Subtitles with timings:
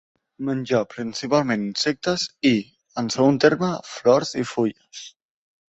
[0.45, 2.55] Menja principalment insectes i,
[3.03, 5.07] en segon terme, flors i fulles.